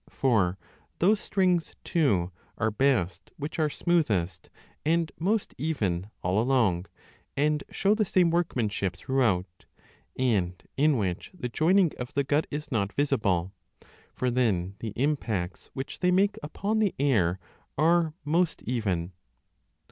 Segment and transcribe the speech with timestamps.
[0.09, 0.57] For
[0.97, 4.49] those strings too are best which are smoothest
[4.83, 6.87] and most even all along,
[7.37, 9.65] and show 1 15 the same workmanship throughout,
[10.17, 13.53] and in which the joining of the gut is not visible;
[14.11, 17.37] for then the impacts which they make upon the air
[17.77, 19.11] are most even.